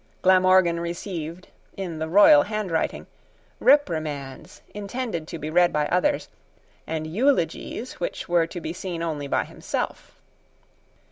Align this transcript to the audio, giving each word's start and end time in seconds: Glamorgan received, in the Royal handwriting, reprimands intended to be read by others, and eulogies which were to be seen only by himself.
Glamorgan 0.23 0.79
received, 0.79 1.49
in 1.77 1.99
the 1.99 2.09
Royal 2.09 2.41
handwriting, 2.41 3.05
reprimands 3.59 4.63
intended 4.73 5.27
to 5.27 5.37
be 5.37 5.51
read 5.51 5.71
by 5.71 5.85
others, 5.89 6.27
and 6.87 7.05
eulogies 7.05 7.99
which 7.99 8.27
were 8.27 8.47
to 8.47 8.59
be 8.59 8.73
seen 8.73 9.03
only 9.03 9.27
by 9.27 9.45
himself. 9.45 10.17